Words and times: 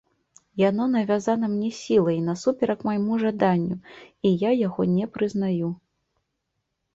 Яно 0.59 0.85
навязана 0.93 1.49
мне 1.51 1.69
сілай 1.79 2.17
насуперак 2.29 2.79
майму 2.89 3.13
жаданню, 3.25 3.77
і 4.31 4.33
я 4.47 4.51
яго 4.67 4.89
не 4.95 5.05
прызнаю. 5.19 5.69